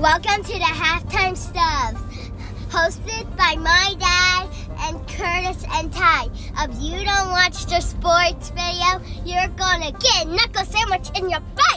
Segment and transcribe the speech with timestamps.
[0.00, 2.00] Welcome to the halftime subs,
[2.70, 4.48] hosted by my dad
[4.88, 6.30] and Curtis and Ty.
[6.56, 11.40] If you don't watch the sports video, you're gonna get a knuckle sandwich in your
[11.40, 11.69] butt.